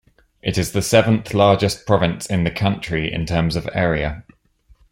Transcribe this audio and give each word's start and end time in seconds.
It 0.41 0.57
is 0.57 0.71
the 0.71 0.81
seventh 0.81 1.31
largest 1.31 1.85
province 1.85 2.25
in 2.25 2.43
the 2.43 2.49
country 2.49 3.13
in 3.13 3.27
terms 3.27 3.55
of 3.55 3.69
area. 3.71 4.23